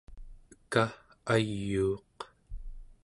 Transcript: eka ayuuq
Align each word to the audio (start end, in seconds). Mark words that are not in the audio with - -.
eka 0.53 0.83
ayuuq 1.33 2.17